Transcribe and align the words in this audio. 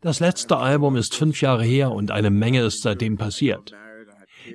Das 0.00 0.20
letzte 0.20 0.56
Album 0.56 0.96
ist 0.96 1.14
fünf 1.14 1.40
Jahre 1.40 1.64
her 1.64 1.92
und 1.92 2.10
eine 2.10 2.30
Menge 2.30 2.62
ist 2.62 2.82
seitdem 2.82 3.18
passiert. 3.18 3.72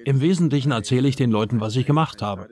Im 0.05 0.21
Wesentlichen 0.21 0.71
erzähle 0.71 1.07
ich 1.07 1.15
den 1.15 1.31
Leuten, 1.31 1.59
was 1.59 1.75
ich 1.75 1.85
gemacht 1.85 2.21
habe. 2.21 2.47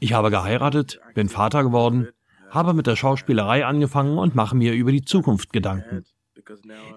Ich 0.00 0.12
habe 0.12 0.30
geheiratet, 0.30 1.00
bin 1.14 1.28
Vater 1.28 1.62
geworden, 1.62 2.08
habe 2.50 2.74
mit 2.74 2.86
der 2.86 2.96
Schauspielerei 2.96 3.64
angefangen 3.64 4.18
und 4.18 4.34
mache 4.34 4.56
mir 4.56 4.74
über 4.74 4.92
die 4.92 5.04
Zukunft 5.04 5.52
Gedanken. 5.52 6.04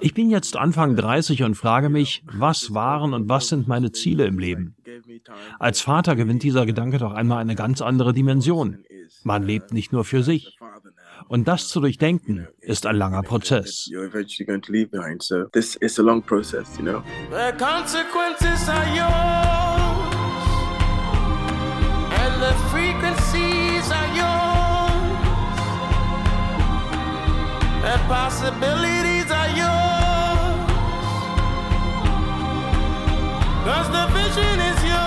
Ich 0.01 0.13
bin 0.13 0.29
jetzt 0.29 0.57
Anfang 0.57 0.95
30 0.95 1.43
und 1.43 1.55
frage 1.55 1.89
mich, 1.89 2.23
was 2.25 2.73
waren 2.73 3.13
und 3.13 3.29
was 3.29 3.47
sind 3.47 3.67
meine 3.67 3.91
Ziele 3.91 4.25
im 4.25 4.39
Leben? 4.39 4.75
Als 5.59 5.81
Vater 5.81 6.15
gewinnt 6.15 6.43
dieser 6.43 6.65
Gedanke 6.65 6.97
doch 6.97 7.13
einmal 7.13 7.39
eine 7.39 7.55
ganz 7.55 7.81
andere 7.81 8.13
Dimension. 8.13 8.83
Man 9.23 9.43
lebt 9.43 9.73
nicht 9.73 9.93
nur 9.93 10.03
für 10.03 10.23
sich. 10.23 10.57
Und 11.27 11.47
das 11.47 11.67
zu 11.67 11.79
durchdenken, 11.81 12.47
ist 12.61 12.85
ein 12.85 12.95
langer 12.95 13.23
Prozess. 13.23 13.89
possibilities 28.07 29.29
are 29.31 29.49
yours. 29.49 30.37
Cause 33.65 33.89
the 33.91 34.05
vision 34.13 34.59
is 34.59 35.06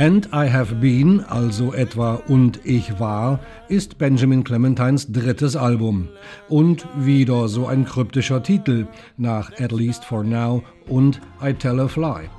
And 0.00 0.26
I 0.32 0.50
Have 0.50 0.76
Been, 0.76 1.20
also 1.28 1.74
etwa 1.74 2.14
Und 2.26 2.58
ich 2.64 2.98
war, 2.98 3.38
ist 3.68 3.98
Benjamin 3.98 4.42
Clementines 4.42 5.12
drittes 5.12 5.56
Album. 5.56 6.08
Und 6.48 6.86
wieder 6.96 7.48
so 7.48 7.66
ein 7.66 7.84
kryptischer 7.84 8.42
Titel 8.42 8.86
nach 9.18 9.52
At 9.60 9.72
Least 9.72 10.02
for 10.06 10.24
Now 10.24 10.62
und 10.88 11.20
I 11.42 11.52
Tell 11.52 11.80
a 11.80 11.86
Fly. 11.86 12.30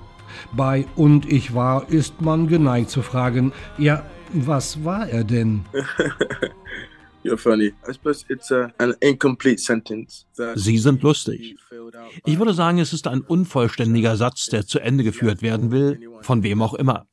Bei 0.53 0.87
Und 0.95 1.31
ich 1.31 1.53
war 1.53 1.87
ist 1.87 2.19
man 2.19 2.47
geneigt 2.47 2.89
zu 2.89 3.03
fragen, 3.03 3.53
ja, 3.77 4.03
was 4.33 4.83
war 4.83 5.07
er 5.07 5.23
denn? 5.23 5.63
You're 7.23 7.37
funny. 7.37 7.73
I 7.87 7.93
suppose 7.93 8.25
it's 8.29 8.51
a, 8.51 8.71
an 8.79 8.95
incomplete 9.01 9.61
sentence. 9.61 10.25
Sie 10.55 10.79
sind 10.79 11.03
lustig. 11.03 11.55
Ich 12.25 12.39
würde 12.39 12.55
sagen, 12.55 12.79
es 12.79 12.91
ist 12.91 13.07
ein 13.07 13.21
unvollständiger 13.21 14.17
Satz, 14.17 14.47
der 14.47 14.65
zu 14.65 14.79
Ende 14.79 15.03
geführt 15.03 15.43
werden 15.43 15.69
will, 15.69 15.99
von 16.21 16.41
wem 16.41 16.63
auch 16.63 16.73
immer. 16.73 17.05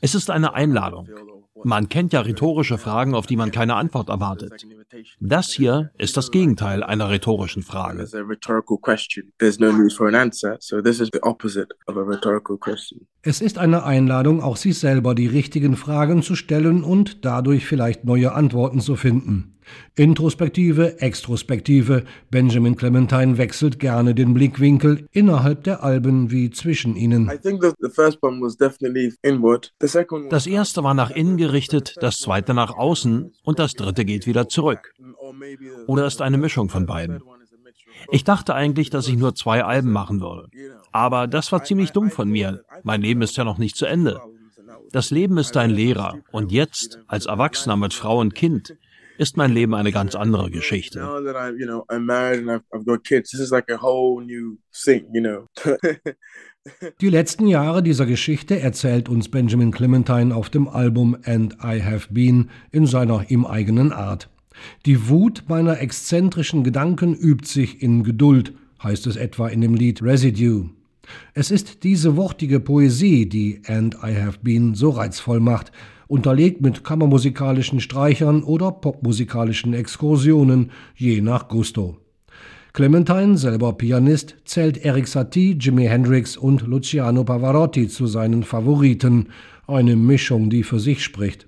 Es 0.00 0.14
ist 0.14 0.30
eine 0.30 0.54
Einladung. 0.54 1.08
Man 1.62 1.88
kennt 1.88 2.12
ja 2.12 2.20
rhetorische 2.20 2.78
Fragen, 2.78 3.14
auf 3.14 3.26
die 3.26 3.36
man 3.36 3.52
keine 3.52 3.76
Antwort 3.76 4.08
erwartet. 4.08 4.66
Das 5.20 5.50
hier 5.50 5.90
ist 5.98 6.16
das 6.16 6.30
Gegenteil 6.30 6.82
einer 6.82 7.10
rhetorischen 7.10 7.62
Frage. 7.62 8.06
Es 13.22 13.40
ist 13.40 13.58
eine 13.58 13.84
Einladung, 13.84 14.42
auch 14.42 14.56
sich 14.56 14.78
selber 14.78 15.14
die 15.14 15.26
richtigen 15.26 15.76
Fragen 15.76 16.22
zu 16.22 16.34
stellen 16.34 16.84
und 16.84 17.24
dadurch 17.24 17.66
vielleicht 17.66 18.04
neue 18.04 18.32
Antworten 18.32 18.80
zu 18.80 18.96
finden. 18.96 19.54
Introspektive, 19.96 21.00
Extrospektive, 21.00 22.04
Benjamin 22.30 22.76
Clementine 22.76 23.38
wechselt 23.38 23.78
gerne 23.78 24.14
den 24.14 24.34
Blickwinkel 24.34 25.06
innerhalb 25.12 25.64
der 25.64 25.82
Alben 25.82 26.30
wie 26.30 26.50
zwischen 26.50 26.96
ihnen. 26.96 27.30
Das 30.30 30.46
erste 30.46 30.84
war 30.84 30.94
nach 30.94 31.10
innen 31.10 31.36
gerichtet, 31.36 31.94
das 32.00 32.18
zweite 32.18 32.54
nach 32.54 32.76
außen 32.76 33.32
und 33.42 33.58
das 33.58 33.72
dritte 33.74 34.04
geht 34.04 34.26
wieder 34.26 34.48
zurück. 34.48 34.83
Oder 35.86 36.06
ist 36.06 36.22
eine 36.22 36.38
Mischung 36.38 36.68
von 36.68 36.86
beiden. 36.86 37.22
Ich 38.10 38.24
dachte 38.24 38.54
eigentlich, 38.54 38.90
dass 38.90 39.08
ich 39.08 39.16
nur 39.16 39.34
zwei 39.34 39.64
Alben 39.64 39.92
machen 39.92 40.20
würde. 40.20 40.48
Aber 40.92 41.26
das 41.26 41.52
war 41.52 41.64
ziemlich 41.64 41.92
dumm 41.92 42.10
von 42.10 42.28
mir. 42.28 42.64
Mein 42.82 43.02
Leben 43.02 43.22
ist 43.22 43.36
ja 43.36 43.44
noch 43.44 43.58
nicht 43.58 43.76
zu 43.76 43.86
Ende. 43.86 44.20
Das 44.92 45.10
Leben 45.10 45.38
ist 45.38 45.56
ein 45.56 45.70
Lehrer. 45.70 46.18
Und 46.30 46.52
jetzt, 46.52 47.00
als 47.06 47.26
Erwachsener 47.26 47.76
mit 47.76 47.94
Frau 47.94 48.20
und 48.20 48.34
Kind, 48.34 48.76
ist 49.18 49.36
mein 49.36 49.52
Leben 49.52 49.74
eine 49.74 49.92
ganz 49.92 50.14
andere 50.14 50.50
Geschichte. 50.50 51.00
Die 57.00 57.10
letzten 57.10 57.46
Jahre 57.46 57.82
dieser 57.82 58.06
Geschichte 58.06 58.58
erzählt 58.58 59.10
uns 59.10 59.30
Benjamin 59.30 59.70
Clementine 59.70 60.34
auf 60.34 60.48
dem 60.48 60.66
Album 60.66 61.16
And 61.24 61.54
I 61.62 61.82
Have 61.82 62.08
Been 62.10 62.50
in 62.70 62.86
seiner 62.86 63.30
ihm 63.30 63.44
eigenen 63.44 63.92
Art. 63.92 64.30
Die 64.86 65.08
Wut 65.08 65.44
meiner 65.48 65.80
exzentrischen 65.80 66.64
Gedanken 66.64 67.14
übt 67.14 67.46
sich 67.46 67.82
in 67.82 68.04
Geduld, 68.04 68.52
heißt 68.82 69.06
es 69.06 69.16
etwa 69.16 69.48
in 69.48 69.60
dem 69.60 69.74
Lied 69.74 70.02
Residue. 70.02 70.70
Es 71.34 71.50
ist 71.50 71.84
diese 71.84 72.16
wortige 72.16 72.60
Poesie, 72.60 73.28
die 73.28 73.60
And 73.66 73.94
I 74.02 74.14
Have 74.14 74.38
Been 74.42 74.74
so 74.74 74.90
reizvoll 74.90 75.40
macht, 75.40 75.72
unterlegt 76.06 76.60
mit 76.60 76.84
kammermusikalischen 76.84 77.80
Streichern 77.80 78.42
oder 78.42 78.70
popmusikalischen 78.72 79.74
Exkursionen, 79.74 80.70
je 80.96 81.20
nach 81.20 81.48
Gusto. 81.48 81.98
Clementine, 82.72 83.36
selber 83.36 83.72
Pianist, 83.74 84.36
zählt 84.44 84.84
Eric 84.84 85.06
Satie, 85.06 85.56
Jimi 85.58 85.86
Hendrix 85.86 86.36
und 86.36 86.62
Luciano 86.62 87.22
Pavarotti 87.22 87.88
zu 87.88 88.06
seinen 88.06 88.42
Favoriten, 88.42 89.28
eine 89.66 89.96
Mischung, 89.96 90.50
die 90.50 90.62
für 90.62 90.80
sich 90.80 91.02
spricht. 91.02 91.46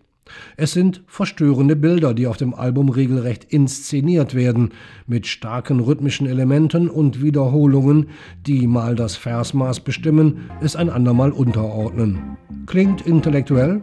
Es 0.57 0.73
sind 0.73 1.03
verstörende 1.07 1.77
Bilder, 1.77 2.15
die 2.15 2.27
auf 2.27 2.37
dem 2.37 2.55
Album 2.55 2.89
regelrecht 2.89 3.45
inszeniert 3.45 4.35
werden, 4.35 4.71
mit 5.07 5.27
starken 5.27 5.81
rhythmischen 5.81 6.27
Elementen 6.27 6.89
und 6.89 7.23
Wiederholungen, 7.23 8.09
die 8.47 8.67
mal 8.67 8.95
das 8.95 9.17
Versmaß 9.17 9.81
bestimmen, 9.81 10.51
es 10.61 10.77
ein 10.77 10.91
andermal 10.91 11.33
unterordnen. 11.33 12.37
Klingt 12.67 13.03
intellektuell, 13.03 13.83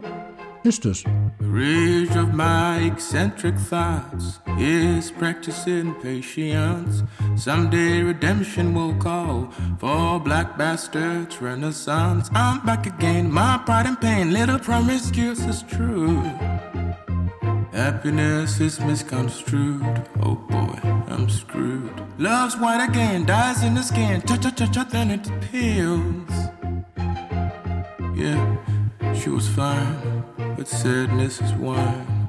ist 0.64 0.86
es. 0.86 1.04
The 1.38 1.46
ridge 1.46 2.16
of 2.16 2.32
my 2.32 2.86
eccentric 2.86 3.56
thoughts 3.58 4.40
is 4.58 5.10
practicing 5.10 5.94
patience. 6.02 7.04
Someday 7.36 8.02
redemption 8.02 8.74
will 8.74 8.94
call 8.94 9.50
for 9.78 10.18
black 10.18 10.56
bastards 10.56 11.40
renaissance. 11.40 12.30
I'm 12.34 12.64
back 12.64 12.86
again, 12.86 13.30
my 13.30 13.58
pride 13.64 13.86
and 13.86 14.00
pain, 14.00 14.32
little 14.32 14.58
promiscuous 14.58 15.40
is 15.40 15.62
true. 15.64 16.22
Happiness 17.72 18.60
is 18.60 18.80
misconstrued. 18.80 20.08
Oh 20.22 20.36
boy, 20.48 20.78
I'm 21.08 21.28
screwed. 21.28 21.92
Love's 22.18 22.56
white 22.56 22.88
again, 22.88 23.26
dies 23.26 23.62
in 23.62 23.74
the 23.74 23.82
skin. 23.82 24.22
Cha 24.22 24.36
cha 24.36 24.50
cha 24.50 24.66
cha, 24.66 24.84
then 24.84 25.10
it 25.10 25.28
peels. 25.42 26.30
Yeah, 28.16 28.56
she 29.12 29.28
was 29.28 29.48
fine. 29.48 30.13
But 30.56 30.68
sadness 30.68 31.40
is 31.40 31.52
wine. 31.54 32.24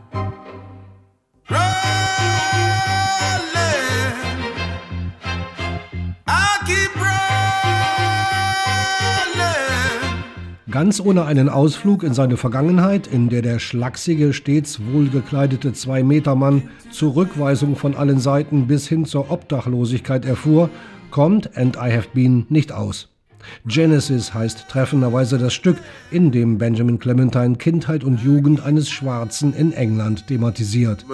Ganz 10.72 11.00
ohne 11.00 11.24
einen 11.24 11.48
Ausflug 11.48 12.04
in 12.04 12.14
seine 12.14 12.36
Vergangenheit, 12.36 13.08
in 13.08 13.30
der 13.30 13.42
der 13.42 13.60
schlachsige, 13.60 14.34
stets 14.34 14.82
wohlgekleidete 14.92 15.72
Zwei-Meter-Mann 15.72 16.64
Zurückweisung 16.92 17.78
von 17.78 17.96
allen 17.96 18.20
Seiten 18.20 18.68
bis 18.68 18.86
hin 18.86 19.06
zur 19.06 19.32
Obdachlosigkeit 19.32 20.26
erfuhr, 20.26 20.70
kommt 21.12 21.56
And 21.56 21.78
I 21.78 21.96
Have 21.96 22.10
Been 22.14 22.46
nicht 22.50 22.74
aus. 22.74 23.15
Genesis 23.66 24.34
heißt 24.34 24.70
treffenderweise 24.70 25.38
das 25.38 25.54
Stück, 25.54 25.78
in 26.12 26.32
dem 26.32 26.58
Benjamin 26.58 27.00
Clementine 27.00 27.56
Kindheit 27.56 28.04
und 28.04 28.22
Jugend 28.22 28.64
eines 28.64 28.90
Schwarzen 28.90 29.54
in 29.54 29.72
England 29.74 30.28
thematisiert. 30.28 31.06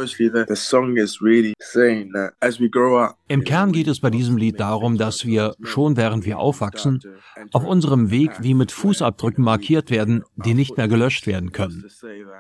Im 3.27 3.43
Kern 3.43 3.71
geht 3.71 3.87
es 3.87 3.99
bei 3.99 4.09
diesem 4.09 4.37
Lied 4.37 4.59
darum, 4.59 4.97
dass 4.97 5.25
wir, 5.25 5.55
schon 5.63 5.97
während 5.97 6.25
wir 6.25 6.39
aufwachsen, 6.39 6.99
auf 7.51 7.63
unserem 7.63 8.11
Weg 8.11 8.31
wie 8.41 8.53
mit 8.53 8.71
Fußabdrücken 8.71 9.43
markiert 9.43 9.89
werden, 9.89 10.23
die 10.35 10.53
nicht 10.53 10.77
mehr 10.77 10.87
gelöscht 10.87 11.27
werden 11.27 11.51
können. 11.51 11.85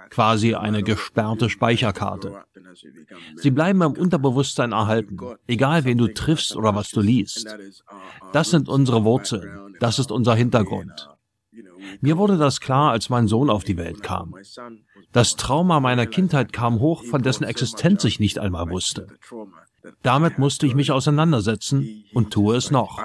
Quasi 0.09 0.55
eine 0.55 0.83
gesperrte 0.83 1.49
Speicherkarte. 1.49 2.43
Sie 3.35 3.51
bleiben 3.51 3.81
im 3.81 3.93
Unterbewusstsein 3.93 4.71
erhalten, 4.71 5.17
egal 5.47 5.85
wen 5.85 5.97
du 5.97 6.07
triffst 6.07 6.55
oder 6.55 6.75
was 6.75 6.89
du 6.89 7.01
liest. 7.01 7.55
Das 8.33 8.49
sind 8.49 8.69
unsere 8.69 9.03
Wurzeln, 9.03 9.75
das 9.81 9.97
ist 9.97 10.11
unser 10.11 10.35
Hintergrund. 10.35 11.09
Mir 12.01 12.17
wurde 12.17 12.37
das 12.37 12.61
klar, 12.61 12.91
als 12.91 13.09
mein 13.09 13.27
Sohn 13.27 13.49
auf 13.49 13.63
die 13.63 13.77
Welt 13.77 14.03
kam. 14.03 14.35
Das 15.11 15.35
Trauma 15.35 15.79
meiner 15.79 16.05
Kindheit 16.05 16.53
kam 16.53 16.79
hoch, 16.79 17.03
von 17.03 17.23
dessen 17.23 17.43
Existenz 17.43 18.03
ich 18.03 18.19
nicht 18.19 18.37
einmal 18.37 18.69
wusste. 18.69 19.07
Damit 20.03 20.37
musste 20.37 20.67
ich 20.67 20.75
mich 20.75 20.91
auseinandersetzen 20.91 22.05
und 22.13 22.31
tue 22.31 22.55
es 22.55 22.69
noch. 22.69 22.99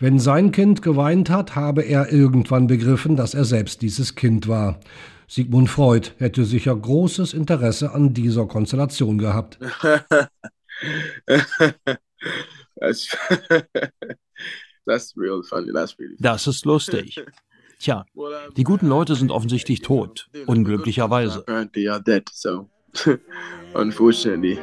Wenn 0.00 0.18
sein 0.18 0.52
Kind 0.52 0.82
geweint 0.82 1.30
hat, 1.30 1.54
habe 1.54 1.82
er 1.82 2.12
irgendwann 2.12 2.66
begriffen, 2.66 3.14
dass 3.16 3.34
er 3.34 3.44
selbst 3.44 3.82
dieses 3.82 4.16
Kind 4.16 4.48
war. 4.48 4.80
Sigmund 5.28 5.70
Freud 5.70 6.10
hätte 6.18 6.44
sicher 6.44 6.74
großes 6.74 7.34
Interesse 7.34 7.92
an 7.92 8.14
dieser 8.14 8.46
Konstellation 8.46 9.18
gehabt. 9.18 9.58
Das 16.18 16.46
ist 16.46 16.64
lustig. 16.64 17.22
Tja, 17.78 18.06
die 18.56 18.64
guten 18.64 18.88
Leute 18.88 19.14
sind 19.14 19.30
offensichtlich 19.30 19.82
tot, 19.82 20.28
unglücklicherweise. 20.46 21.44
Unfortunately. 23.74 24.58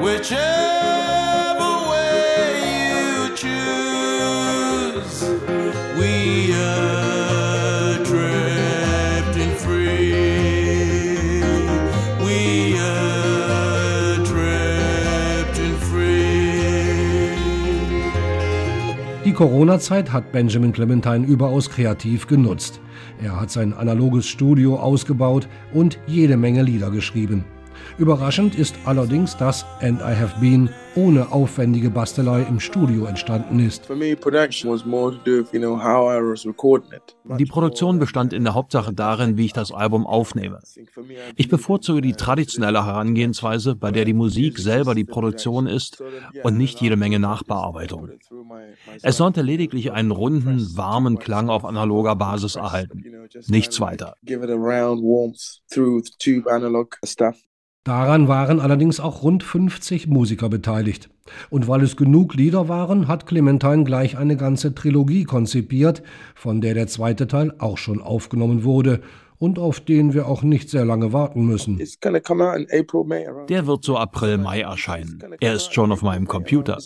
Whichever 0.00 0.61
Die 19.24 19.32
Corona-Zeit 19.32 20.12
hat 20.12 20.32
Benjamin 20.32 20.72
Clementine 20.72 21.24
überaus 21.24 21.70
kreativ 21.70 22.26
genutzt. 22.26 22.80
Er 23.22 23.40
hat 23.40 23.52
sein 23.52 23.72
analoges 23.72 24.26
Studio 24.26 24.80
ausgebaut 24.80 25.46
und 25.72 26.00
jede 26.08 26.36
Menge 26.36 26.64
Lieder 26.64 26.90
geschrieben. 26.90 27.44
Überraschend 27.98 28.54
ist 28.54 28.74
allerdings, 28.84 29.36
dass 29.36 29.64
And 29.80 30.00
I 30.00 30.14
Have 30.14 30.40
Been 30.40 30.70
ohne 30.94 31.32
aufwendige 31.32 31.90
Bastelei 31.90 32.42
im 32.42 32.60
Studio 32.60 33.06
entstanden 33.06 33.58
ist. 33.60 33.88
Die 37.38 37.46
Produktion 37.46 37.98
bestand 37.98 38.32
in 38.32 38.44
der 38.44 38.54
Hauptsache 38.54 38.92
darin, 38.92 39.36
wie 39.36 39.46
ich 39.46 39.52
das 39.52 39.72
Album 39.72 40.06
aufnehme. 40.06 40.58
Ich 41.36 41.48
bevorzuge 41.48 42.00
die 42.02 42.12
traditionelle 42.12 42.84
Herangehensweise, 42.84 43.74
bei 43.74 43.90
der 43.90 44.04
die 44.04 44.12
Musik 44.12 44.58
selber 44.58 44.94
die 44.94 45.04
Produktion 45.04 45.66
ist 45.66 46.02
und 46.42 46.56
nicht 46.56 46.80
jede 46.80 46.96
Menge 46.96 47.18
Nachbearbeitung. 47.18 48.10
Es 49.02 49.16
sollte 49.16 49.42
lediglich 49.42 49.92
einen 49.92 50.10
runden, 50.10 50.76
warmen 50.76 51.18
Klang 51.18 51.48
auf 51.48 51.64
analoger 51.64 52.16
Basis 52.16 52.56
erhalten. 52.56 53.04
Nichts 53.48 53.80
weiter. 53.80 54.16
Daran 57.84 58.28
waren 58.28 58.60
allerdings 58.60 59.00
auch 59.00 59.24
rund 59.24 59.42
50 59.42 60.06
Musiker 60.06 60.48
beteiligt. 60.48 61.10
Und 61.50 61.66
weil 61.66 61.82
es 61.82 61.96
genug 61.96 62.34
Lieder 62.34 62.68
waren, 62.68 63.08
hat 63.08 63.26
Clementine 63.26 63.82
gleich 63.82 64.16
eine 64.16 64.36
ganze 64.36 64.72
Trilogie 64.72 65.24
konzipiert, 65.24 66.04
von 66.36 66.60
der 66.60 66.74
der 66.74 66.86
zweite 66.86 67.26
Teil 67.26 67.52
auch 67.58 67.78
schon 67.78 68.00
aufgenommen 68.00 68.62
wurde 68.62 69.00
und 69.38 69.58
auf 69.58 69.80
den 69.80 70.14
wir 70.14 70.28
auch 70.28 70.44
nicht 70.44 70.70
sehr 70.70 70.84
lange 70.84 71.12
warten 71.12 71.44
müssen. 71.44 71.80
Der 73.48 73.66
wird 73.66 73.84
so 73.84 73.96
April, 73.98 74.38
Mai 74.38 74.60
erscheinen. 74.60 75.20
Er 75.40 75.54
ist 75.54 75.74
schon 75.74 75.90
auf 75.90 76.02
meinem 76.02 76.28
Computer. 76.28 76.78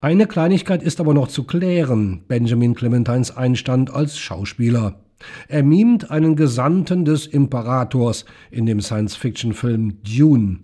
Eine 0.00 0.28
Kleinigkeit 0.28 0.84
ist 0.84 1.00
aber 1.00 1.12
noch 1.12 1.26
zu 1.26 1.42
klären, 1.42 2.24
Benjamin 2.28 2.76
Clementines 2.76 3.36
Einstand 3.36 3.92
als 3.92 4.16
Schauspieler. 4.16 5.00
Er 5.48 5.62
mimt 5.62 6.10
einen 6.10 6.36
Gesandten 6.36 7.04
des 7.04 7.26
Imperators 7.26 8.24
in 8.50 8.66
dem 8.66 8.80
Science-Fiction-Film 8.80 10.02
Dune. 10.02 10.60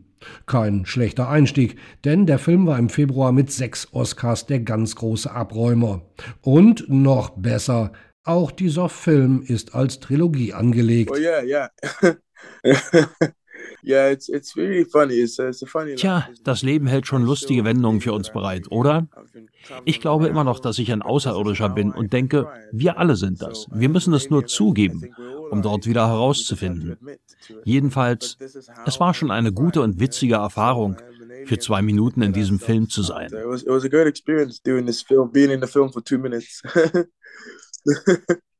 Kein 0.46 0.86
schlechter 0.86 1.28
Einstieg, 1.28 1.76
denn 2.04 2.26
der 2.26 2.38
Film 2.38 2.66
war 2.66 2.78
im 2.78 2.88
Februar 2.88 3.32
mit 3.32 3.50
sechs 3.50 3.88
Oscars 3.92 4.46
der 4.46 4.60
ganz 4.60 4.96
große 4.96 5.30
Abräumer. 5.30 6.02
Und 6.40 6.88
noch 6.88 7.30
besser, 7.30 7.92
auch 8.24 8.50
dieser 8.50 8.88
Film 8.88 9.42
ist 9.46 9.74
als 9.74 10.00
Trilogie 10.00 10.54
angelegt. 10.54 11.10
Oh 11.12 11.16
yeah, 11.16 11.42
yeah. 11.42 11.70
Tja, 15.96 16.28
das 16.42 16.62
Leben 16.62 16.86
hält 16.86 17.06
schon 17.06 17.25
lustige 17.25 17.64
Wendungen 17.64 18.00
für 18.00 18.12
uns 18.12 18.31
bereit, 18.32 18.70
oder? 18.70 19.08
Ich 19.84 20.00
glaube 20.00 20.28
immer 20.28 20.44
noch, 20.44 20.60
dass 20.60 20.78
ich 20.78 20.90
ein 20.92 21.02
Außerirdischer 21.02 21.69
bin 21.69 21.92
und 21.92 22.12
denke, 22.12 22.48
wir 22.72 22.98
alle 22.98 23.16
sind 23.16 23.42
das. 23.42 23.66
Wir 23.72 23.88
müssen 23.88 24.14
es 24.14 24.31
nur 24.31 24.46
zugeben, 24.46 25.14
um 25.50 25.62
dort 25.62 25.86
wieder 25.86 26.08
herauszufinden. 26.08 26.96
Jedenfalls, 27.64 28.38
es 28.86 29.00
war 29.00 29.14
schon 29.14 29.31
eine 29.31 29.52
gute 29.52 29.81
und 29.82 30.00
witzige 30.00 30.36
Erfahrung, 30.36 30.96
für 31.46 31.58
zwei 31.58 31.82
Minuten 31.82 32.22
in 32.22 32.32
diesem 32.32 32.58
Film 32.58 32.88
zu 32.88 33.02
sein. 33.02 33.31